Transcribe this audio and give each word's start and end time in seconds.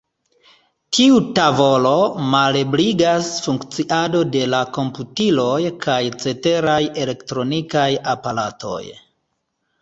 Tiu 0.97 1.17
tavolo 1.39 1.91
malebligas 2.31 3.27
funkciado 3.47 4.23
de 4.37 4.41
la 4.55 4.63
komputiloj 4.79 5.61
kaj 5.85 5.99
ceteraj 6.25 6.79
elektronikaj 7.05 7.87
aparatoj. 8.17 8.83